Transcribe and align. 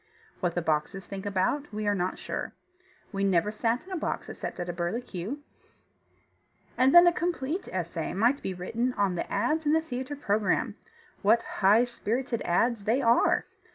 What 0.39 0.55
the 0.55 0.63
boxes 0.63 1.05
think 1.05 1.27
about 1.27 1.71
we 1.71 1.85
are 1.85 1.93
not 1.93 2.17
sure. 2.17 2.53
We 3.11 3.23
never 3.23 3.51
sat 3.51 3.85
in 3.85 3.91
a 3.91 3.95
box 3.95 4.29
except 4.29 4.59
at 4.59 4.67
a 4.67 4.73
burlicue. 4.73 5.37
And 6.75 6.91
then 6.95 7.05
a 7.05 7.13
complete 7.13 7.67
essay 7.71 8.11
might 8.15 8.41
be 8.41 8.55
written 8.55 8.93
on 8.93 9.13
the 9.13 9.31
ads 9.31 9.63
in 9.67 9.73
the 9.73 9.79
theatre 9.81 10.15
program 10.15 10.73
what 11.21 11.43
high 11.61 11.83
spirited 11.83 12.41
ads 12.41 12.85
they 12.85 12.99
are! 12.99 13.45